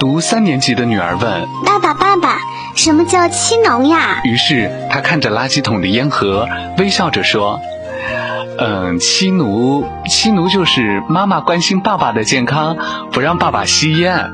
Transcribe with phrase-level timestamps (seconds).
[0.00, 2.38] 读三年级的女儿问：“爸爸，爸爸，
[2.74, 6.48] 什么叫漆农呀？”于是他看着垃圾桶的烟盒，
[6.78, 7.60] 微笑着说
[8.58, 12.78] ：“嗯，妻奴，妻奴就是妈妈关心爸爸的健康，
[13.12, 14.30] 不让爸爸吸烟。”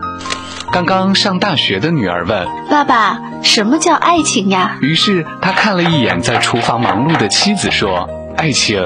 [0.71, 8.09] 刚刚上大学的女儿问：“爸爸，什么叫爱情呀？”于是他看了一眼在厨房忙碌的妻子，说。
[8.37, 8.79] 爱情，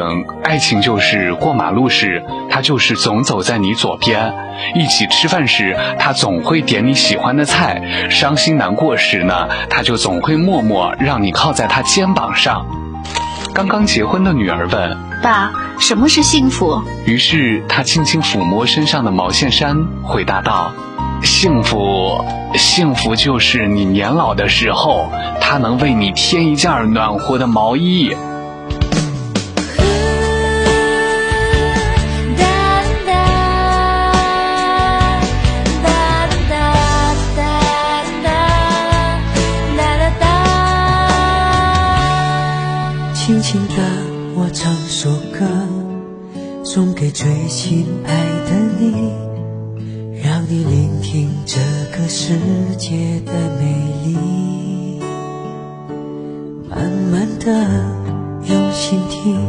[0.45, 4.33] 爱情就是过马路时，他就是总走在你左边；
[4.75, 12.65] 一起吃饭时，他总会点你喜欢的菜；伤心难过时呢，他就总会默默让你靠在他肩膀上。
[13.52, 20.73] 刚刚结婚的女儿问：“爸，什么是幸福？”于是他轻轻抚摸身上的毛线衫，回答道
[21.23, 22.24] ：“幸福，
[22.55, 25.10] 幸福就是你年老的时候，
[25.41, 28.16] 他能为你添一件暖和的毛衣。”
[43.51, 43.82] 轻轻的，
[44.37, 45.45] 我唱首歌，
[46.62, 48.15] 送给最亲爱
[48.46, 49.10] 的你，
[50.23, 51.59] 让你聆听这
[51.90, 52.38] 个世
[52.79, 55.01] 界的美丽。
[56.68, 57.52] 慢慢的，
[58.45, 59.40] 用心听，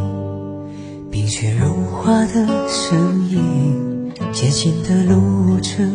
[1.12, 5.94] 冰雪融化的声音，艰辛的路程，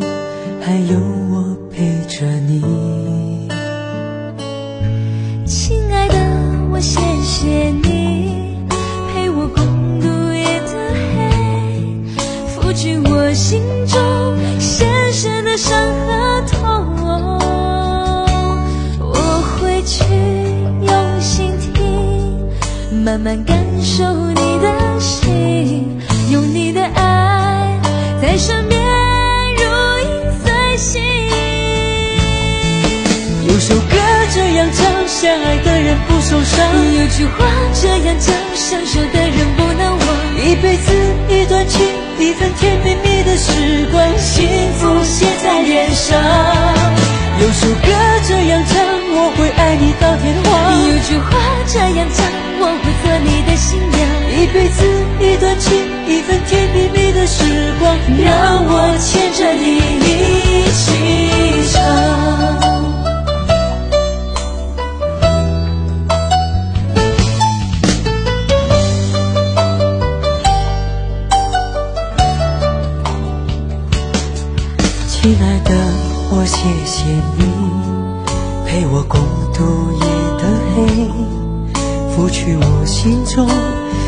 [0.61, 0.97] 还有
[1.29, 3.56] 我陪着你。
[12.77, 13.97] 去我心中
[14.59, 15.75] 深深的伤
[16.05, 16.59] 和痛。
[19.01, 20.05] 我会去
[20.85, 27.79] 用心听，慢慢感受你的心，用你的爱
[28.21, 28.79] 在身边
[29.55, 29.63] 如
[30.03, 31.01] 影随形。
[33.47, 33.97] 有首歌
[34.35, 34.85] 这样唱。
[35.07, 36.63] 相爱的人不受伤，
[36.99, 40.07] 有句话这样讲，相守的人不能忘。
[40.37, 40.91] 一辈子
[41.67, 41.85] 情，
[42.19, 44.47] 一份甜蜜蜜的时光，幸
[44.79, 46.17] 福写在脸上。
[47.39, 47.87] 有首歌
[48.27, 48.75] 这样唱，
[49.13, 50.51] 我会爱你到天荒。
[50.87, 52.25] 有句话这样讲，
[52.59, 53.97] 我会做你的新娘。
[54.37, 54.83] 一辈子
[55.19, 55.73] 一段情，
[56.07, 57.43] 一份甜蜜蜜的时
[57.79, 60.36] 光，让我牵着你
[75.27, 75.75] 亲爱的，
[76.31, 76.55] 我谢
[76.85, 77.03] 谢
[77.35, 77.43] 你
[78.65, 79.19] 陪我共
[79.53, 80.05] 度夜
[80.37, 80.43] 的
[80.73, 80.77] 黑，
[82.15, 83.45] 拂去我心中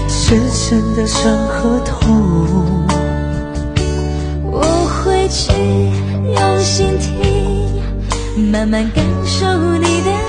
[0.07, 2.85] 深深的伤和痛。
[4.45, 4.61] 我
[5.03, 5.51] 会去
[6.33, 10.28] 用心听，慢慢感受你的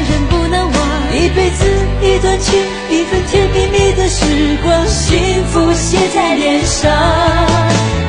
[1.21, 1.63] 一辈子
[2.01, 2.59] 一段情，
[2.89, 4.25] 一份甜蜜蜜的时
[4.63, 6.91] 光，幸福写在脸上。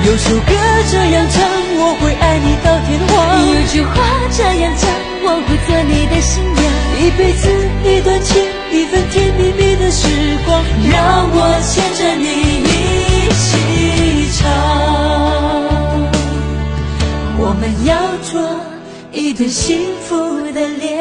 [0.07, 0.55] 有首歌
[0.91, 1.45] 这样唱，
[1.77, 3.13] 我会爱你到天荒。
[3.53, 3.93] 有句话
[4.33, 4.89] 这样讲，
[5.25, 6.65] 我会做你的新娘。
[6.99, 7.45] 一辈子
[7.85, 8.33] 一段情，
[8.73, 10.09] 一份甜蜜蜜的时
[10.47, 11.37] 光，让我
[11.69, 12.25] 牵着你
[12.65, 13.45] 一起
[14.39, 14.41] 唱。
[17.39, 18.41] 我们要做。
[19.15, 19.79] 一对幸
[20.09, 20.92] 福的恋。